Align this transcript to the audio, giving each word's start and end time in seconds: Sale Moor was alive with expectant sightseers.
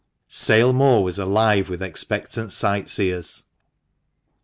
Sale 0.29 0.73
Moor 0.73 1.03
was 1.03 1.19
alive 1.19 1.69
with 1.69 1.83
expectant 1.83 2.51
sightseers. 2.51 3.43